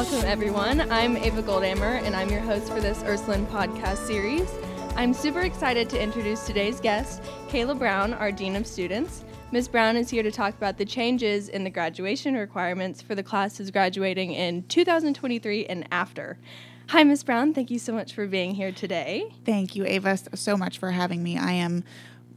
[0.00, 0.90] Welcome, everyone.
[0.90, 4.50] I'm Ava Goldammer, and I'm your host for this Ursuline podcast series.
[4.96, 9.26] I'm super excited to introduce today's guest, Kayla Brown, our Dean of Students.
[9.52, 9.68] Ms.
[9.68, 13.70] Brown is here to talk about the changes in the graduation requirements for the classes
[13.70, 16.38] graduating in 2023 and after.
[16.88, 17.22] Hi, Ms.
[17.22, 17.52] Brown.
[17.52, 19.30] Thank you so much for being here today.
[19.44, 21.36] Thank you, Ava, so much for having me.
[21.36, 21.84] I am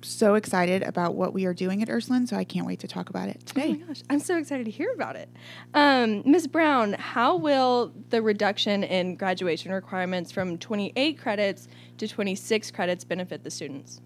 [0.03, 3.09] so excited about what we are doing at Ursuline, so I can't wait to talk
[3.09, 3.70] about it today.
[3.70, 5.30] Oh my gosh, I'm so excited to hear about it.
[5.73, 6.48] Um, Ms.
[6.48, 13.44] Brown, how will the reduction in graduation requirements from 28 credits to 26 credits benefit
[13.44, 14.02] the students?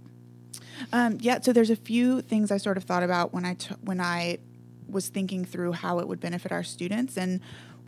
[0.93, 3.75] Um, yeah, so there's a few things I sort of thought about when I t-
[3.81, 4.37] when I
[4.87, 7.41] was thinking through how it would benefit our students, and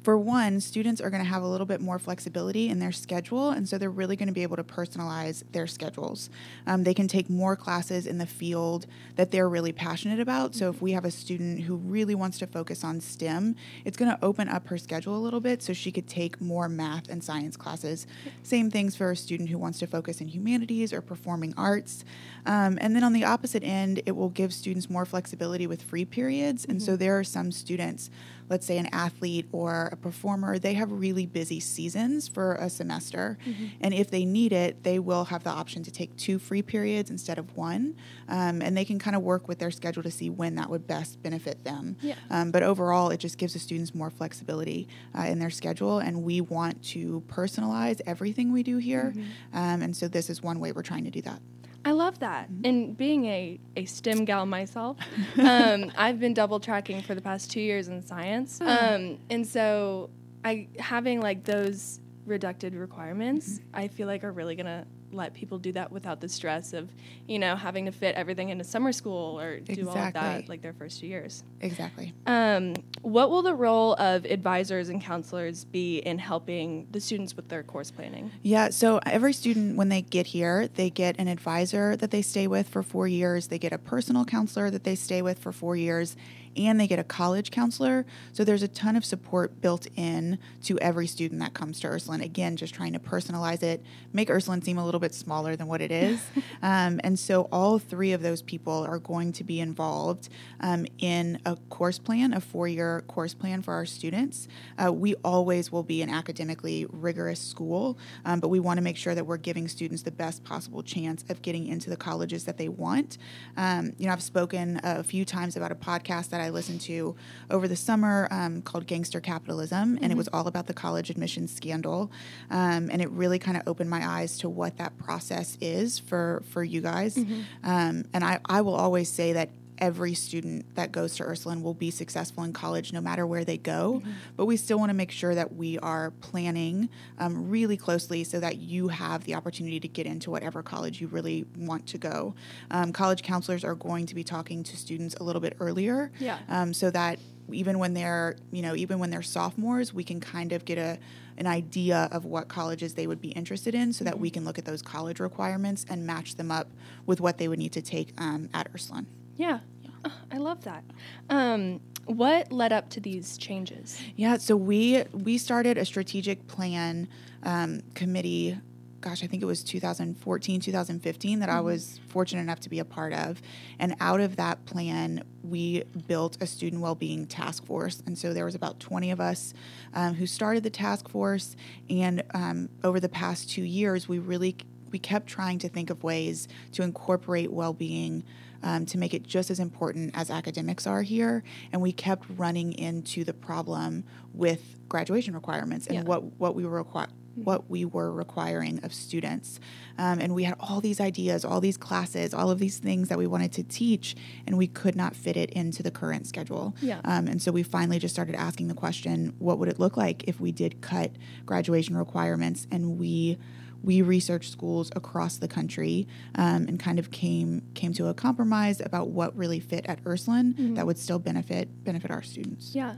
[0.04, 3.50] for one, students are going to have a little bit more flexibility in their schedule,
[3.50, 6.30] and so they're really going to be able to personalize their schedules.
[6.66, 8.86] Um, they can take more classes in the field
[9.18, 10.56] that they're really passionate about.
[10.56, 14.10] So, if we have a student who really wants to focus on STEM, it's going
[14.10, 17.22] to open up her schedule a little bit so she could take more math and
[17.22, 18.08] science classes.
[18.42, 22.06] Same things for a student who wants to focus in humanities or performing arts.
[22.46, 26.06] Um, and then on the opposite end, it will give students more flexibility with free
[26.06, 26.64] periods.
[26.64, 26.86] And mm-hmm.
[26.86, 28.10] so, there are some students
[28.50, 33.38] let's say an athlete or a performer, they have really busy seasons for a semester.
[33.46, 33.66] Mm-hmm.
[33.82, 37.10] And if they need it, they will have the option to take two free periods
[37.10, 37.96] instead of one.
[38.28, 40.88] Um, and they can kind of work with their schedule to see when that would
[40.88, 41.96] best benefit them.
[42.02, 42.16] Yeah.
[42.30, 46.00] Um, but overall, it just gives the students more flexibility uh, in their schedule.
[46.00, 49.14] And we want to personalize everything we do here.
[49.16, 49.58] Mm-hmm.
[49.58, 51.40] Um, and so this is one way we're trying to do that.
[51.86, 52.52] I love that.
[52.52, 52.66] Mm-hmm.
[52.66, 54.98] And being a, a STEM gal myself,
[55.38, 58.60] um, I've been double tracking for the past two years in science.
[58.62, 60.10] Um, and so
[60.44, 63.76] I having like those reducted requirements, mm-hmm.
[63.76, 66.90] I feel like are really gonna let people do that without the stress of,
[67.28, 69.88] you know, having to fit everything into summer school or do exactly.
[69.88, 71.44] all of that like their first two years.
[71.62, 72.14] Exactly.
[72.26, 77.50] Um, what will the role of advisors and counselors be in helping the students with
[77.50, 78.32] their course planning?
[78.42, 82.48] Yeah, so every student, when they get here, they get an advisor that they stay
[82.48, 85.76] with for four years, they get a personal counselor that they stay with for four
[85.76, 86.16] years,
[86.56, 88.06] and they get a college counselor.
[88.34, 92.22] So there's a ton of support built in to every student that comes to Ursuline.
[92.22, 93.84] Again, just trying to personalize it,
[94.14, 96.22] make Ursuline seem a little bit smaller than what it is.
[96.62, 100.30] um, and so all three of those people are going to be involved
[100.62, 104.48] um, in a course plan, a four year course plan for our students.
[104.84, 108.98] Uh, we always will be an academically rigorous school, um, but we want to make
[108.98, 112.58] sure that we're giving students the best possible chance of getting into the colleges that
[112.58, 113.18] they want.
[113.58, 116.82] Um, you know, I've spoken a few times about a podcast that that I listened
[116.82, 117.16] to
[117.50, 120.04] over the summer um, called Gangster Capitalism, mm-hmm.
[120.04, 122.12] and it was all about the college admissions scandal.
[122.50, 126.44] Um, and it really kind of opened my eyes to what that process is for
[126.50, 127.16] for you guys.
[127.16, 127.42] Mm-hmm.
[127.64, 131.74] Um, and I, I will always say that every student that goes to Ursuline will
[131.74, 134.02] be successful in college no matter where they go.
[134.02, 134.12] Mm-hmm.
[134.38, 138.40] But we still want to make sure that we are planning um, really closely so
[138.40, 142.36] that you have the opportunity to get into whatever college you really want to go.
[142.72, 146.40] Um, college counselors are going to be talking to students a little bit earlier, yeah.
[146.50, 147.20] um, so that
[147.52, 151.00] even when they're you know even when they're sophomores, we can kind of get a
[151.38, 154.24] an idea of what colleges they would be interested in so that mm-hmm.
[154.24, 156.70] we can look at those college requirements and match them up
[157.06, 159.08] with what they would need to take um, at Ursuline.
[159.40, 159.60] Yeah.
[160.04, 160.84] Oh, I love that.
[161.30, 163.98] Um, what led up to these changes?
[164.18, 167.08] Yeah, so we we started a strategic plan
[167.44, 168.58] um, committee.
[169.00, 171.58] Gosh, I think it was 2014, 2015 that mm-hmm.
[171.58, 173.42] I was fortunate enough to be a part of.
[173.80, 178.04] And out of that plan, we built a student well-being task force.
[178.06, 179.54] And so there was about 20 of us
[179.94, 181.56] um, who started the task force.
[181.90, 184.58] And um, over the past two years, we really
[184.92, 188.24] we kept trying to think of ways to incorporate well-being
[188.64, 191.44] um, to make it just as important as academics are here.
[191.72, 194.04] And we kept running into the problem
[194.34, 196.04] with graduation requirements and yeah.
[196.04, 199.60] what, what we were requ- what we were requiring of students.
[199.98, 203.18] Um, and we had all these ideas, all these classes, all of these things that
[203.18, 204.16] we wanted to teach,
[204.46, 206.76] and we could not fit it into the current schedule.
[206.82, 207.02] Yeah.
[207.06, 210.24] Um, and so we finally just started asking the question what would it look like
[210.28, 211.12] if we did cut
[211.46, 213.38] graduation requirements and we
[213.84, 218.82] we researched schools across the country um, and kind of came came to a compromise
[218.82, 220.74] about what really fit at Ursuline mm-hmm.
[220.76, 222.76] that would still benefit benefit our students.
[222.76, 222.96] Yeah.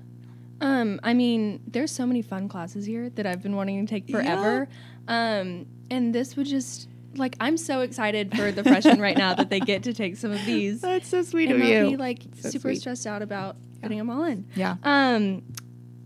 [0.59, 4.09] Um, I mean, there's so many fun classes here that I've been wanting to take
[4.09, 4.67] forever.
[5.07, 5.39] Yeah.
[5.39, 9.49] Um, and this would just like I'm so excited for the freshmen right now that
[9.49, 10.81] they get to take some of these.
[10.81, 11.89] That's so sweet and of you.
[11.91, 12.81] Be like so super sweet.
[12.81, 13.81] stressed out about yeah.
[13.81, 14.47] putting them all in.
[14.55, 14.77] Yeah.
[14.83, 15.43] Um,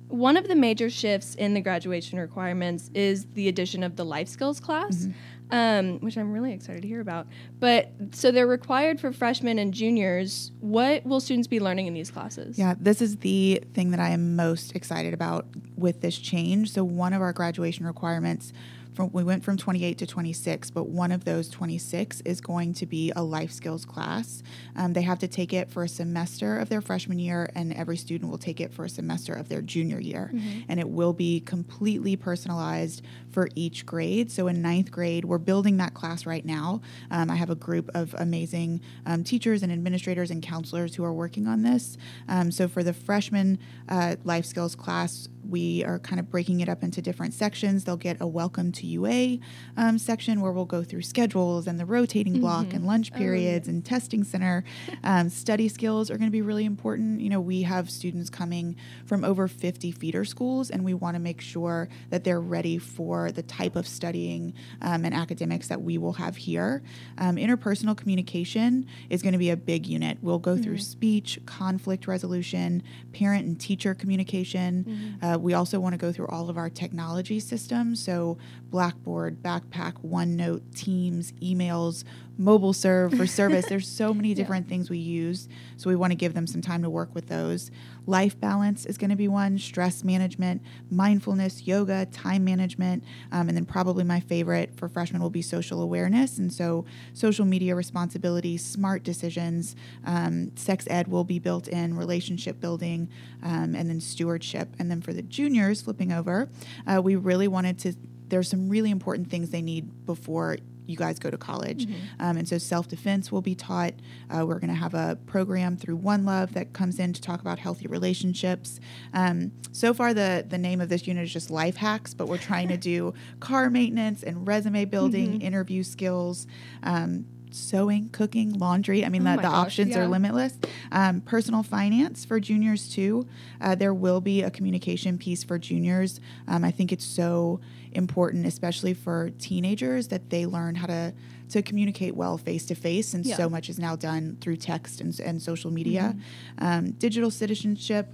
[0.07, 4.27] one of the major shifts in the graduation requirements is the addition of the life
[4.27, 5.07] skills class,
[5.51, 7.27] um, which I'm really excited to hear about.
[7.59, 10.51] But so they're required for freshmen and juniors.
[10.59, 12.57] What will students be learning in these classes?
[12.57, 16.71] Yeah, this is the thing that I am most excited about with this change.
[16.71, 18.53] So, one of our graduation requirements
[18.95, 22.85] from we went from 28 to 26, but one of those 26 is going to
[22.85, 24.41] be a life skills class.
[24.75, 27.97] Um, they have to take it for a semester of their freshman year, and every
[27.97, 30.31] student will take it for a semester of their junior year.
[30.69, 34.31] And it will be completely personalized for each grade.
[34.31, 36.81] So in ninth grade, we're building that class right now.
[37.11, 41.13] Um, I have a group of amazing um, teachers and administrators and counselors who are
[41.13, 41.97] working on this.
[42.27, 43.59] Um, so for the freshman
[43.89, 47.83] uh, life skills class, we are kind of breaking it up into different sections.
[47.83, 49.37] They'll get a welcome to UA
[49.77, 53.83] um, section where we'll go through schedules and the rotating block and lunch periods and
[53.83, 54.63] testing center.
[55.03, 57.21] Um, study skills are going to be really important.
[57.21, 58.75] You know, we have students coming
[59.05, 63.31] from over 50 feeder schools, and we want to make sure that they're ready for
[63.31, 66.81] the type of studying um, and academics that we will have here.
[67.17, 70.17] Um, interpersonal communication is going to be a big unit.
[70.21, 72.83] We'll go through speech, conflict resolution,
[73.13, 75.17] parent and teacher communication.
[75.21, 78.03] Uh, we also want to go through all of our technology systems.
[78.03, 78.37] So,
[78.75, 82.03] Blackboard, Backpack, OneNote, Teams, emails,
[82.37, 83.65] MobileServe for service.
[83.67, 85.47] There's so many different things we use.
[85.77, 87.71] So, we want to give them some time to work with those.
[88.05, 90.61] Life balance is going to be one, stress management,
[90.91, 93.05] mindfulness, yoga, time management.
[93.31, 96.37] Um, and then, probably my favorite for freshmen will be social awareness.
[96.37, 96.83] And so,
[97.13, 99.73] social media responsibility, smart decisions,
[100.05, 103.07] um, sex ed will be built in, relationship building,
[103.41, 104.67] um, and then stewardship.
[104.77, 106.49] And then for the juniors, flipping over,
[106.85, 107.93] uh, we really wanted to,
[108.29, 110.57] there's some really important things they need before
[110.87, 111.87] you guys go to college.
[112.19, 113.93] Um, and so self defense will be taught.
[114.29, 117.41] Uh, we're going to have a program through One Love that comes in to talk
[117.41, 118.79] about healthy relationships.
[119.13, 122.37] Um, so far, the, the name of this unit is just life hacks, but we're
[122.37, 126.47] trying to do car maintenance and resume building, interview skills.
[126.83, 129.05] Um, Sewing, cooking, laundry.
[129.05, 130.01] I mean, Oh the, the gosh, options yeah.
[130.01, 130.57] are limitless.
[130.91, 133.27] Um, personal finance for juniors, too.
[133.61, 136.19] Uh, there will be a communication piece for juniors.
[136.47, 137.61] Um, I think it's so
[137.93, 141.13] important, especially for teenagers, that they learn how to
[141.47, 143.37] to communicate well face to face, and Yeah.
[143.37, 146.15] so much is now done through text and, and social media.
[146.57, 148.11] Um, digital citizenship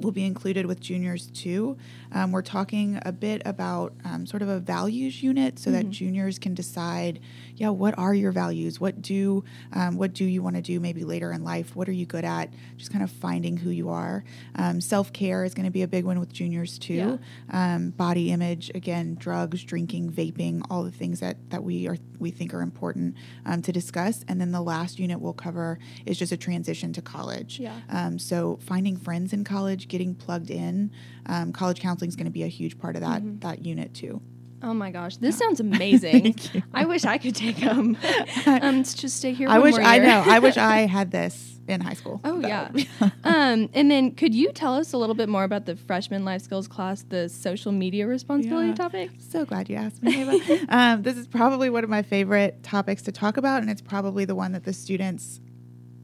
[0.00, 1.76] will be included with juniors too.
[2.12, 6.38] Um, we're talking a bit about um, sort of a values unit so that juniors
[6.38, 7.20] can decide,
[7.56, 8.80] yeah, what are your values?
[8.80, 11.76] What do um, what do you want to do maybe later in life?
[11.76, 12.52] What are you good at?
[12.76, 14.24] Just kind of finding who you are.
[14.56, 17.18] Um, Self care is going to be a big one with juniors too.
[17.50, 22.30] Um, body image, again, drugs, drinking, vaping, all the things that that we are we
[22.30, 24.24] think are important um, to discuss.
[24.28, 27.58] And then the last unit we'll cover is just a transition to college.
[27.58, 27.74] Yeah.
[27.88, 30.90] Um, so finding friends in college, getting plugged in,
[31.26, 33.40] um, college counseling is going to be a huge part of that Mm-hmm.
[33.40, 34.22] that unit too.
[34.62, 36.34] Oh my gosh, this sounds amazing.
[36.74, 37.96] I wish I could take them.
[38.46, 39.48] um, just stay here.
[39.48, 40.22] I wish I know.
[40.26, 42.20] I wish I had this in high school.
[42.24, 43.10] Oh That yeah.
[43.24, 46.42] um, and then could you tell us a little bit more about the freshman life
[46.42, 48.74] skills class, the social media responsibility Yeah.
[48.74, 49.10] topic?
[49.18, 50.58] So glad you asked me, Ava.
[50.68, 54.24] um, this is probably one of my favorite topics to talk about, and it's probably
[54.26, 55.40] the one that the students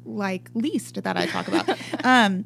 [0.05, 1.69] like least that I talk about.
[2.05, 2.45] um,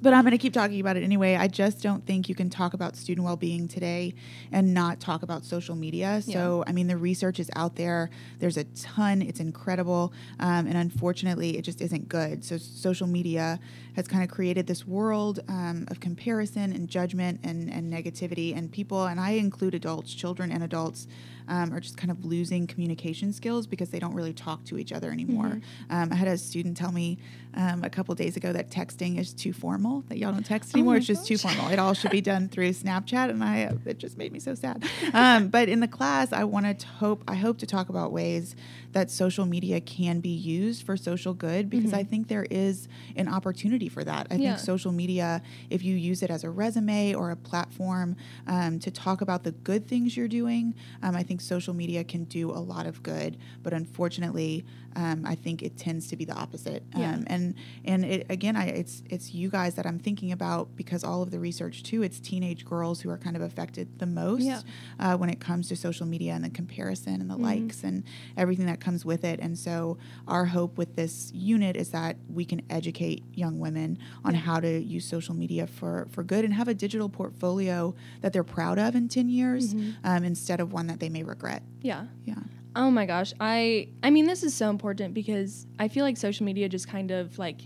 [0.00, 1.36] but I'm going to keep talking about it anyway.
[1.36, 4.14] I just don't think you can talk about student well being today
[4.52, 6.20] and not talk about social media.
[6.22, 8.10] So, I mean, the research is out there.
[8.38, 10.12] There's a ton, it's incredible.
[10.38, 12.44] Um, and unfortunately, it just isn't good.
[12.44, 13.58] So, social media
[13.94, 18.56] has kind of created this world um, of comparison and judgment and, and negativity.
[18.56, 21.06] And people, and I include adults, children, and adults.
[21.48, 24.92] Um, are just kind of losing communication skills because they don't really talk to each
[24.92, 25.60] other anymore.
[25.90, 27.18] Um, I had a student tell me
[27.54, 30.94] um, a couple days ago that texting is too formal, that y'all don't text anymore.
[30.94, 31.68] my it's just too formal.
[31.68, 34.82] It all should be done through Snapchat, and I it just made me so sad.
[35.14, 38.56] Um, but in the class, I wanted to hope I hope to talk about ways
[38.92, 43.28] that social media can be used for social good because I think there is an
[43.28, 44.26] opportunity for that.
[44.30, 44.54] I Yeah.
[44.56, 48.90] think social media, if you use it as a resume or a platform um, to
[48.90, 52.58] talk about the good things you're doing, um, I think social media can do a
[52.60, 53.36] lot of good.
[53.62, 54.64] But unfortunately,
[54.94, 56.82] um, I think it tends to be the opposite.
[56.96, 57.12] Yeah.
[57.14, 61.04] Um, and and it, again, I, it's it's you guys that I'm thinking about because
[61.04, 62.02] all of the research too.
[62.02, 64.60] It's teenage girls who are kind of affected the most Yeah.
[64.98, 68.04] uh, when it comes to social media and the comparison and the likes and
[68.36, 69.38] everything that comes with it.
[69.40, 74.34] And so our hope with this unit is that we can educate young women on
[74.34, 78.44] how to use social media for for good and have a digital portfolio that they're
[78.44, 79.74] proud of in ten years
[80.04, 81.62] um, instead of one that they may regret.
[81.82, 82.06] Yeah.
[82.24, 82.34] Yeah.
[82.74, 83.32] Oh my gosh.
[83.40, 87.10] I I mean this is so important because I feel like social media just kind
[87.10, 87.60] of like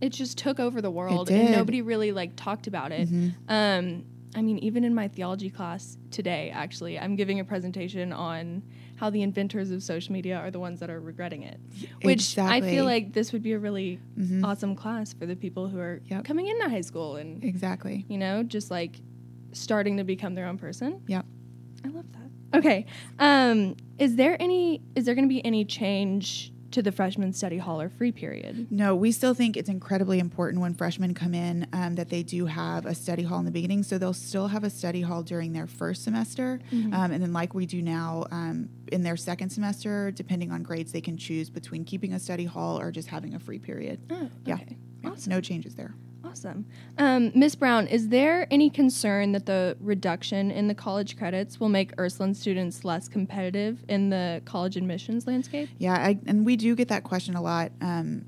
[0.00, 3.08] it just took over the world and nobody really like talked about it.
[3.08, 3.34] Mhm.
[3.48, 4.04] Um,
[4.36, 8.62] I mean, even in my theology class today, actually, I'm giving a presentation on
[8.96, 11.58] how the inventors of social media are the ones that are regretting it.
[12.02, 14.44] Which I feel like this would be a really Mhm.
[14.44, 16.24] awesome class for the people who are Yep.
[16.24, 18.04] coming into high school and Exactly.
[18.08, 19.00] you know, just like
[19.52, 21.00] starting to become their own person.
[21.06, 21.24] Yep.
[21.84, 22.23] I love that.
[22.54, 22.86] Okay.
[23.18, 27.56] Um, is there any is there going to be any change to the freshman study
[27.58, 28.66] hall or free period?
[28.70, 32.46] No, we still think it's incredibly important when freshmen come in um, that they do
[32.46, 33.84] have a study hall in the beginning.
[33.84, 36.58] So they'll still have a study hall during their first semester.
[36.72, 36.92] Mm-hmm.
[36.92, 40.90] Um, and then, like we do now, um, in their second semester, depending on grades,
[40.90, 44.00] they can choose between keeping a study hall or just having a free period.
[44.10, 44.54] Oh, Yeah.
[44.54, 44.76] okay.
[45.02, 45.30] Yeah, Awesome.
[45.30, 45.94] No changes there.
[46.24, 46.66] Awesome.
[46.98, 51.68] Um, Miss Brown, is there any concern that the reduction in the college credits will
[51.68, 55.68] make Ursuline students less competitive in the college admissions landscape?
[55.78, 57.72] Yeah, I, and we do get that question a lot.
[57.80, 58.24] Um,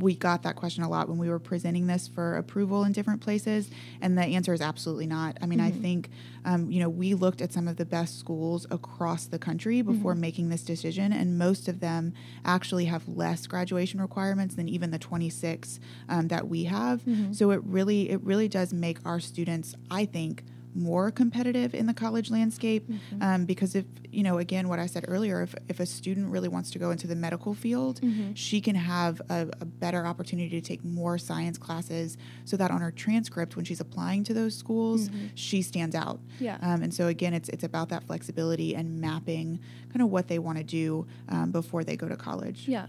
[0.00, 3.20] we got that question a lot when we were presenting this for approval in different
[3.20, 5.36] places, and the answer is absolutely not.
[5.40, 6.10] I mean, I think,
[6.44, 10.14] um, you know, we looked at some of the best schools across the country before
[10.14, 12.12] making this decision, and most of them
[12.44, 15.78] actually have less graduation requirements than even the 26
[16.08, 17.02] um, that we have.
[17.32, 20.42] So it really, it really does make our students, I think,
[20.74, 22.88] more competitive in the college landscape
[23.20, 26.48] um, because if you know again what i said earlier if, if a student really
[26.48, 28.00] wants to go into the medical field
[28.34, 32.80] she can have a, a better opportunity to take more science classes so that on
[32.80, 36.20] her transcript when she's applying to those schools she stands out.
[36.38, 36.56] Yeah.
[36.62, 39.58] um, and so again it's it's about that flexibility and mapping
[39.92, 42.68] kind of what they want to do um, before they go to college.
[42.68, 42.86] Yeah.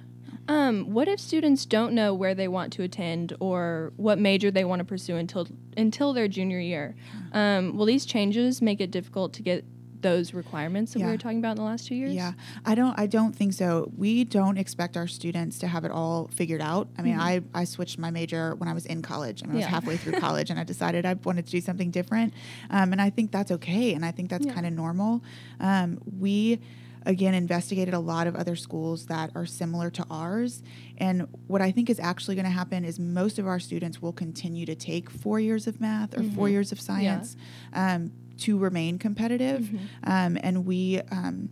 [0.51, 4.65] Um, what if students don't know where they want to attend or what major they
[4.65, 6.95] want to pursue until until their junior year?
[7.31, 9.63] Um, will these changes make it difficult to get
[10.01, 12.11] those requirements that we were talking about in the last two years?
[12.13, 12.33] Yeah,
[12.65, 12.97] I don't.
[12.99, 13.91] I don't think so.
[13.95, 16.87] We don't expect our students to have it all figured out.
[16.97, 19.43] I mean, I I switched my major when I was in college.
[19.43, 19.73] I mean, I was Mm-hmm.
[19.75, 22.33] Halfway through college, and I decided I wanted to do something different.
[22.71, 24.53] Um, and I think that's okay, and I think that's Yeah.
[24.55, 25.21] kind of normal.
[25.59, 26.59] Um, we
[27.05, 30.61] again investigated a lot of other schools that are similar to ours
[30.97, 34.13] and what i think is actually going to happen is most of our students will
[34.13, 37.35] continue to take four years of math or four years of science
[37.73, 39.69] um, to remain competitive
[40.03, 41.49] um, and we um,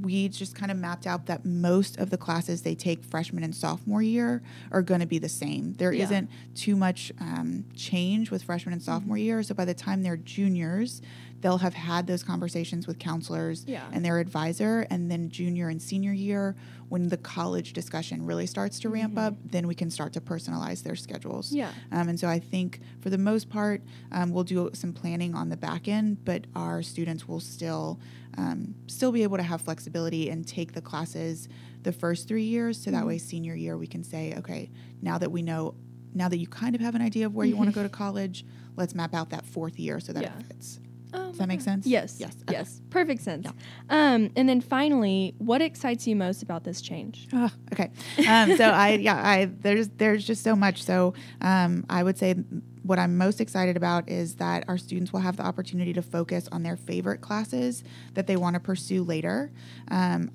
[0.00, 3.54] we just kind of mapped out that most of the classes they take freshman and
[3.54, 5.72] sophomore year are going to be the same.
[5.72, 6.20] There Yeah.
[6.20, 9.42] not too much um, change with freshman and sophomore year.
[9.42, 11.00] So by the time they're juniors,
[11.40, 13.84] they'll have had those conversations with counselors Yeah.
[13.92, 14.86] and their advisor.
[14.90, 16.56] And then junior and senior year,
[16.88, 20.82] when the college discussion really starts to ramp up, then we can start to personalize
[20.82, 21.52] their schedules.
[21.52, 21.70] Yeah.
[21.92, 25.48] Um, and so I think for the most part, um, we'll do some planning on
[25.50, 28.00] the back end, but our students will still
[28.38, 31.48] um, still be able to have flexibility and take the classes
[31.84, 32.76] the first three years.
[32.82, 35.74] So that way, senior year, we can say, okay, now that we know,
[36.14, 37.88] now that you kind of have an idea of where you want to go to
[38.04, 38.44] college,
[38.76, 40.38] let's map out that fourth year so that Yeah.
[40.38, 40.80] it fits.
[41.16, 41.86] Oh, Does that make sense?
[41.86, 42.16] Yes.
[42.20, 42.36] Yes.
[42.42, 42.52] Okay.
[42.52, 42.80] Yes.
[42.90, 43.46] Perfect sense.
[43.88, 47.26] Um, and then finally, what excites you most about this change?
[47.32, 47.90] Ah, okay.
[48.28, 50.82] Um, so I yeah I there's there's just so much.
[50.82, 52.34] So um, I would say
[52.82, 56.48] what I'm most excited about is that our students will have the opportunity to focus
[56.52, 57.82] on their favorite classes
[58.14, 59.50] that they want to pursue later.
[59.88, 60.30] Um,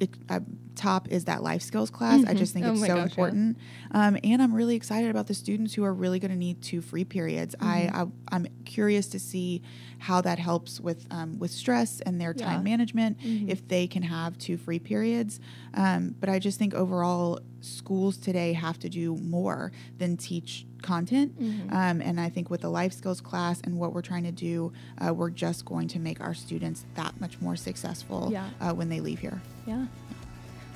[0.00, 0.40] it, uh,
[0.74, 2.24] top is that life skills class.
[2.26, 3.02] I just think Oh it's so gosh, yeah.
[3.04, 3.58] important,
[3.92, 6.80] um, and I'm really excited about the students who are really going to need two
[6.80, 7.54] free periods.
[7.60, 7.96] I, Mm-hmm.
[7.96, 9.62] I I'm curious to see
[9.98, 12.46] how that helps with um, with stress and their Yeah.
[12.46, 13.48] time management Mhm.
[13.48, 15.40] if they can have two free periods.
[15.74, 21.40] Um, but I just think overall, schools today have to do more than teach content.
[21.40, 21.72] Mhm.
[21.72, 24.70] Um, and I think with the life skills class and what we're trying to do,
[24.98, 28.50] uh, we're just going to make our students that much more successful Yeah.
[28.60, 29.40] uh, when they leave here.
[29.66, 29.86] Yeah.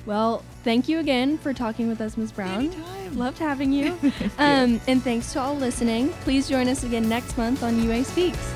[0.09, 2.31] Well, thank you again for talking with us, Ms.
[2.31, 2.65] Brown.
[2.65, 3.15] Anytime.
[3.15, 3.91] Loved having you.
[4.39, 6.09] um, and thanks to all listening.
[6.23, 8.51] Please join us again next month on UA Speaks.